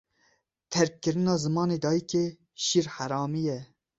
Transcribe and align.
Terkkirina 0.71 1.33
zimanê 1.43 1.77
dayîkê, 1.83 2.25
şîrheramî 2.63 3.41
ye. 3.47 3.59